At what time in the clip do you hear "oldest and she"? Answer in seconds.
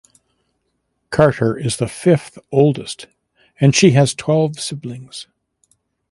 2.51-3.91